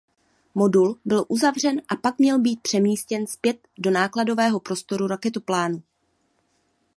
[0.55, 5.83] Modul byl uzavřen a pak měl být přemístěn zpět do nákladového prostoru raketoplánu.